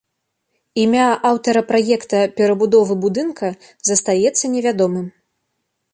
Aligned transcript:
Імя 0.83 1.03
аўтара 1.31 1.61
праекта 1.73 2.17
перабудовы 2.41 2.93
будынка 3.03 3.47
застаецца 3.91 4.45
невядомым. 4.55 5.07